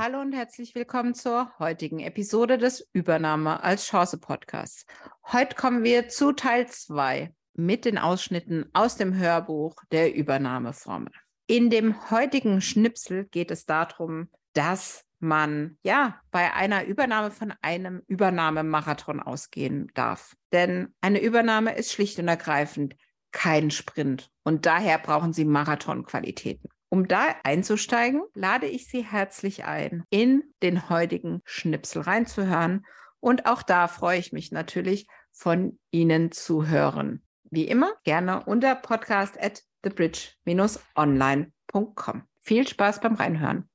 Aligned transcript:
Hallo 0.00 0.20
und 0.20 0.32
herzlich 0.32 0.76
willkommen 0.76 1.12
zur 1.12 1.50
heutigen 1.58 1.98
Episode 1.98 2.56
des 2.56 2.88
Übernahme 2.92 3.64
als 3.64 3.86
Chance 3.86 4.18
Podcasts. 4.18 4.86
Heute 5.32 5.56
kommen 5.56 5.82
wir 5.82 6.08
zu 6.08 6.30
Teil 6.30 6.68
2 6.68 7.34
mit 7.54 7.84
den 7.84 7.98
Ausschnitten 7.98 8.70
aus 8.74 8.94
dem 8.94 9.16
Hörbuch 9.16 9.74
der 9.90 10.14
Übernahmeformel. 10.14 11.10
In 11.48 11.68
dem 11.68 12.12
heutigen 12.12 12.60
Schnipsel 12.60 13.24
geht 13.24 13.50
es 13.50 13.66
darum, 13.66 14.28
dass 14.52 15.04
man 15.18 15.78
ja 15.82 16.20
bei 16.30 16.54
einer 16.54 16.84
Übernahme 16.84 17.32
von 17.32 17.52
einem 17.60 18.02
Übernahmemarathon 18.06 19.18
ausgehen 19.18 19.90
darf. 19.94 20.36
Denn 20.52 20.94
eine 21.00 21.20
Übernahme 21.20 21.74
ist 21.74 21.92
schlicht 21.92 22.20
und 22.20 22.28
ergreifend 22.28 22.94
kein 23.32 23.72
Sprint 23.72 24.30
und 24.44 24.64
daher 24.64 24.98
brauchen 24.98 25.32
Sie 25.32 25.44
Marathonqualitäten. 25.44 26.70
Um 26.90 27.06
da 27.06 27.34
einzusteigen, 27.44 28.22
lade 28.34 28.66
ich 28.66 28.88
Sie 28.88 29.04
herzlich 29.04 29.64
ein, 29.64 30.04
in 30.10 30.42
den 30.62 30.88
heutigen 30.88 31.42
Schnipsel 31.44 32.02
reinzuhören. 32.02 32.86
Und 33.20 33.46
auch 33.46 33.62
da 33.62 33.88
freue 33.88 34.18
ich 34.18 34.32
mich 34.32 34.52
natürlich, 34.52 35.06
von 35.30 35.78
Ihnen 35.90 36.32
zu 36.32 36.66
hören. 36.66 37.22
Wie 37.50 37.68
immer 37.68 37.92
gerne 38.04 38.44
unter 38.44 38.74
podcast 38.74 39.38
at 39.40 39.62
thebridge-online.com. 39.82 42.22
Viel 42.40 42.66
Spaß 42.66 43.00
beim 43.00 43.14
Reinhören. 43.14 43.68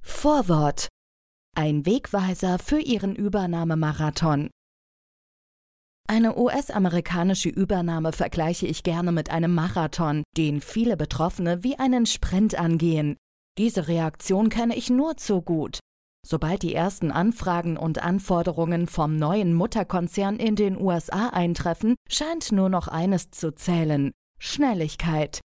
Vorwort. 0.00 0.88
Ein 1.54 1.84
Wegweiser 1.86 2.58
für 2.58 2.78
Ihren 2.78 3.14
Übernahmemarathon. 3.16 4.50
Eine 6.08 6.38
US-amerikanische 6.38 7.48
Übernahme 7.48 8.12
vergleiche 8.12 8.66
ich 8.66 8.84
gerne 8.84 9.10
mit 9.10 9.30
einem 9.30 9.52
Marathon, 9.52 10.22
den 10.36 10.60
viele 10.60 10.96
Betroffene 10.96 11.64
wie 11.64 11.78
einen 11.80 12.06
Sprint 12.06 12.56
angehen. 12.56 13.16
Diese 13.58 13.88
Reaktion 13.88 14.48
kenne 14.48 14.76
ich 14.76 14.88
nur 14.88 15.16
zu 15.16 15.42
gut. 15.42 15.80
Sobald 16.24 16.62
die 16.62 16.74
ersten 16.74 17.10
Anfragen 17.10 17.76
und 17.76 18.02
Anforderungen 18.02 18.86
vom 18.86 19.16
neuen 19.16 19.52
Mutterkonzern 19.52 20.36
in 20.36 20.54
den 20.54 20.80
USA 20.80 21.28
eintreffen, 21.30 21.96
scheint 22.08 22.52
nur 22.52 22.68
noch 22.68 22.86
eines 22.86 23.30
zu 23.30 23.52
zählen 23.52 24.12
Schnelligkeit. 24.38 25.40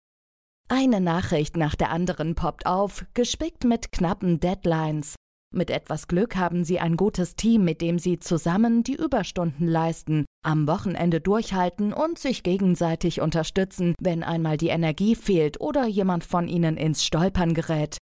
Eine 0.68 1.00
Nachricht 1.00 1.56
nach 1.56 1.76
der 1.76 1.90
anderen 1.90 2.36
poppt 2.36 2.66
auf, 2.66 3.06
gespickt 3.14 3.64
mit 3.64 3.92
knappen 3.92 4.40
Deadlines. 4.40 5.16
Mit 5.52 5.72
etwas 5.72 6.08
Glück 6.08 6.36
haben 6.36 6.64
Sie 6.64 6.80
ein 6.80 6.95
gutes 6.95 7.36
Team, 7.36 7.66
mit 7.66 7.81
dem 7.81 7.97
Sie 7.97 8.19
zusammen 8.19 8.83
die 8.83 8.94
Überstunden 8.94 9.67
leisten, 9.67 10.25
am 10.45 10.67
Wochenende 10.67 11.22
durchhalten 11.22 11.91
und 11.91 12.19
sich 12.19 12.44
gegenseitig 12.44 13.19
unterstützen, 13.19 13.95
wenn 14.00 14.23
einmal 14.23 14.58
die 14.58 14.67
Energie 14.67 15.16
fehlt 15.16 15.59
oder 15.59 15.88
jemand 15.88 16.23
von 16.23 16.47
Ihnen 16.47 16.78
ins 16.78 17.03
Stolpern 17.03 17.56
gerät. 17.56 17.97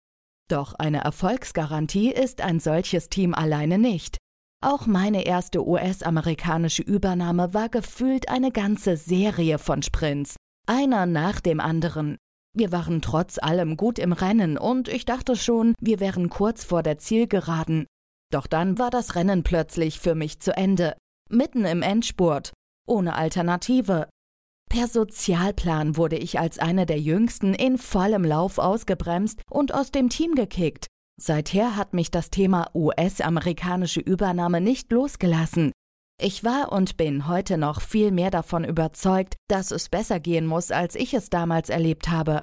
Doch 0.48 0.74
eine 0.74 1.04
Erfolgsgarantie 1.04 2.10
ist 2.10 2.40
ein 2.40 2.58
solches 2.58 3.08
Team 3.10 3.32
alleine 3.32 3.78
nicht. 3.78 4.18
Auch 4.60 4.86
meine 4.86 5.24
erste 5.24 5.64
US-amerikanische 5.64 6.82
Übernahme 6.82 7.54
war 7.54 7.68
gefühlt 7.68 8.28
eine 8.28 8.50
ganze 8.50 8.96
Serie 8.96 9.58
von 9.58 9.82
Sprints, 9.82 10.34
einer 10.66 11.06
nach 11.06 11.40
dem 11.40 11.60
anderen. 11.60 12.16
Wir 12.56 12.72
waren 12.72 13.02
trotz 13.02 13.38
allem 13.38 13.76
gut 13.76 13.98
im 13.98 14.14
Rennen 14.14 14.56
und 14.56 14.88
ich 14.88 15.04
dachte 15.04 15.36
schon, 15.36 15.74
wir 15.78 16.00
wären 16.00 16.30
kurz 16.30 16.64
vor 16.64 16.82
der 16.82 16.96
Zielgeraden. 16.96 17.86
Doch 18.32 18.46
dann 18.46 18.78
war 18.78 18.88
das 18.88 19.14
Rennen 19.14 19.42
plötzlich 19.42 20.00
für 20.00 20.14
mich 20.14 20.40
zu 20.40 20.56
Ende, 20.56 20.96
mitten 21.28 21.66
im 21.66 21.82
Endspurt, 21.82 22.54
ohne 22.88 23.14
Alternative. 23.14 24.08
Per 24.70 24.88
Sozialplan 24.88 25.98
wurde 25.98 26.16
ich 26.16 26.40
als 26.40 26.58
eine 26.58 26.86
der 26.86 26.98
jüngsten 26.98 27.52
in 27.52 27.76
vollem 27.76 28.24
Lauf 28.24 28.56
ausgebremst 28.56 29.42
und 29.50 29.74
aus 29.74 29.90
dem 29.90 30.08
Team 30.08 30.34
gekickt. 30.34 30.86
Seither 31.20 31.76
hat 31.76 31.92
mich 31.92 32.10
das 32.10 32.30
Thema 32.30 32.70
US-amerikanische 32.74 34.00
Übernahme 34.00 34.62
nicht 34.62 34.90
losgelassen. 34.90 35.72
Ich 36.18 36.44
war 36.44 36.72
und 36.72 36.96
bin 36.96 37.28
heute 37.28 37.58
noch 37.58 37.82
viel 37.82 38.10
mehr 38.10 38.30
davon 38.30 38.64
überzeugt, 38.64 39.36
dass 39.48 39.70
es 39.70 39.90
besser 39.90 40.18
gehen 40.18 40.46
muss, 40.46 40.70
als 40.70 40.94
ich 40.94 41.12
es 41.12 41.28
damals 41.28 41.68
erlebt 41.68 42.08
habe. 42.08 42.42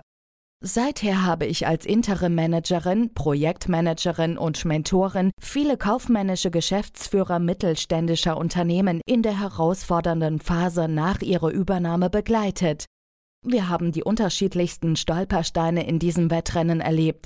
Seither 0.65 1.25
habe 1.25 1.45
ich 1.45 1.67
als 1.67 1.85
Interim-Managerin, 1.85 3.13
Projektmanagerin 3.13 4.37
und 4.37 4.63
Mentorin 4.63 5.31
viele 5.41 5.75
kaufmännische 5.75 6.51
Geschäftsführer 6.51 7.39
mittelständischer 7.39 8.37
Unternehmen 8.37 9.01
in 9.05 9.23
der 9.23 9.39
herausfordernden 9.39 10.39
Phase 10.39 10.87
nach 10.87 11.21
ihrer 11.21 11.49
Übernahme 11.49 12.09
begleitet. 12.09 12.85
Wir 13.45 13.67
haben 13.67 13.91
die 13.91 14.03
unterschiedlichsten 14.03 14.95
Stolpersteine 14.95 15.85
in 15.85 15.99
diesem 15.99 16.31
Wettrennen 16.31 16.79
erlebt, 16.79 17.25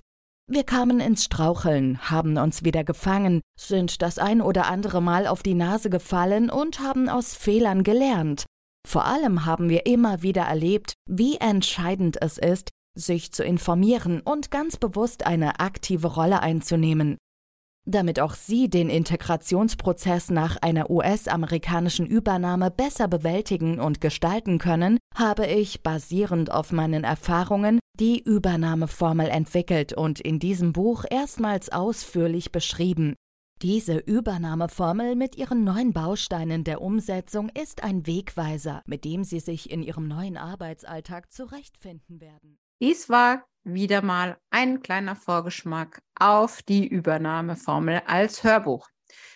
wir 0.50 0.64
kamen 0.64 1.02
ins 1.02 1.26
Straucheln, 1.26 2.10
haben 2.10 2.38
uns 2.38 2.64
wieder 2.64 2.86
gefangen, 2.86 3.42
sind 3.60 4.02
das 4.02 4.18
ein 4.18 4.42
oder 4.42 4.68
andere 4.68 5.02
Mal 5.02 5.28
auf 5.28 5.44
die 5.44 5.54
Nase 5.54 5.90
gefallen 5.90 6.50
und 6.50 6.80
haben 6.80 7.10
aus 7.10 7.36
Fehlern 7.36 7.84
gelernt. 7.84 8.46
Vor 8.88 9.04
allem 9.04 9.46
haben 9.46 9.70
wir 9.70 9.86
immer 9.86 10.22
wieder 10.22 10.44
erlebt, 10.44 10.94
wie 11.06 11.36
entscheidend 11.36 12.22
es 12.22 12.38
ist, 12.38 12.70
sich 12.98 13.34
zu 13.34 13.44
informieren 13.44 14.22
und 14.22 14.50
ganz 14.50 14.78
bewusst 14.78 15.28
eine 15.28 15.60
aktive 15.60 16.08
Rolle 16.08 16.42
einzunehmen. 16.42 17.18
Damit 17.90 18.20
auch 18.20 18.34
Sie 18.34 18.70
den 18.70 18.90
Integrationsprozess 18.90 20.30
nach 20.30 20.58
einer 20.58 20.90
US-amerikanischen 20.90 22.06
Übernahme 22.06 22.70
besser 22.70 23.08
bewältigen 23.08 23.80
und 23.80 24.02
gestalten 24.02 24.58
können, 24.58 24.98
habe 25.16 25.48
ich, 25.48 25.84
basierend 25.84 26.52
auf 26.52 26.74
meinen 26.74 27.06
Erfahrungen, 27.06 27.80
die 27.98 28.22
Übernahmeformel 28.22 29.30
entwickelt 29.30 29.94
und 29.94 30.20
in 30.20 30.38
diesem 30.38 30.74
Buch 30.74 31.06
erstmals 31.10 31.72
ausführlich 31.72 32.52
beschrieben. 32.52 33.16
Diese 33.62 33.98
Übernahmeformel 34.00 35.16
mit 35.16 35.38
ihren 35.38 35.64
neun 35.64 35.94
Bausteinen 35.94 36.66
der 36.66 36.82
Umsetzung 36.82 37.50
ist 37.50 37.84
ein 37.84 38.06
Wegweiser, 38.06 38.84
mit 38.86 39.06
dem 39.06 39.24
Sie 39.24 39.40
sich 39.40 39.72
in 39.72 39.82
Ihrem 39.82 40.10
neuen 40.10 40.36
Arbeitsalltag 40.36 41.32
zurechtfinden 41.32 42.20
werden. 42.20 42.60
Dies 42.80 43.10
war 43.10 43.44
wieder 43.64 44.02
mal 44.02 44.38
ein 44.52 44.82
kleiner 44.82 45.16
Vorgeschmack 45.16 46.02
auf 46.20 46.62
die 46.62 46.88
Übernahmeformel 46.88 48.04
als 48.06 48.44
Hörbuch. 48.44 48.88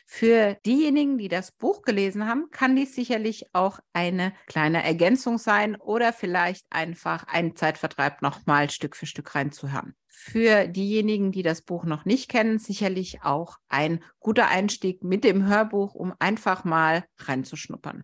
Für 0.05 0.57
diejenigen, 0.65 1.17
die 1.17 1.29
das 1.29 1.51
Buch 1.53 1.81
gelesen 1.83 2.27
haben, 2.27 2.51
kann 2.51 2.75
dies 2.75 2.93
sicherlich 2.93 3.45
auch 3.53 3.79
eine 3.93 4.33
kleine 4.45 4.83
Ergänzung 4.83 5.37
sein 5.37 5.75
oder 5.75 6.13
vielleicht 6.13 6.65
einfach 6.69 7.23
ein 7.27 7.55
Zeitvertreib 7.55 8.21
nochmal 8.21 8.69
Stück 8.69 8.95
für 8.95 9.05
Stück 9.05 9.33
reinzuhören. 9.33 9.95
Für 10.07 10.67
diejenigen, 10.67 11.31
die 11.31 11.43
das 11.43 11.61
Buch 11.61 11.85
noch 11.85 12.05
nicht 12.05 12.29
kennen, 12.29 12.59
sicherlich 12.59 13.23
auch 13.23 13.57
ein 13.69 14.03
guter 14.19 14.49
Einstieg 14.49 15.03
mit 15.03 15.23
dem 15.23 15.47
Hörbuch, 15.47 15.95
um 15.95 16.13
einfach 16.19 16.65
mal 16.65 17.05
reinzuschnuppern. 17.17 18.03